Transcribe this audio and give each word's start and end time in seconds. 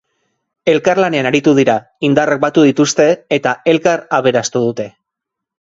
Elkarlanean 0.71 1.29
aritu 1.31 1.53
dira, 1.59 1.75
indarrak 2.09 2.43
batu 2.47 2.65
dituzte 2.69 3.07
eta 3.39 3.55
elkar 3.75 4.05
aberastu 4.21 4.67
dute. 4.69 4.91